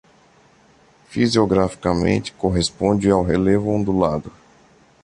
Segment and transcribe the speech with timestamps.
[1.09, 4.31] Fisiograficamente, corresponde a um relevo ondulado.